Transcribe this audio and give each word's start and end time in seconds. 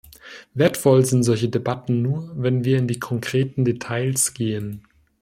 Wertvoll 0.55 1.05
sind 1.05 1.21
solche 1.21 1.47
Debatten 1.47 2.01
nur, 2.01 2.31
wenn 2.35 2.63
wir 2.63 2.79
in 2.79 2.87
die 2.87 2.97
konkreten 2.97 3.65
Details 3.65 4.33
gehen. 4.33 4.81